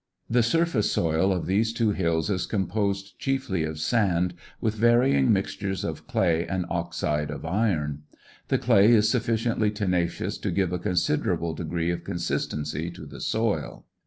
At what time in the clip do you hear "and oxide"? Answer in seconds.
6.47-7.29